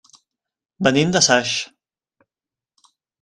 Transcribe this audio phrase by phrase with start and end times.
[0.87, 1.53] Venim de Saix.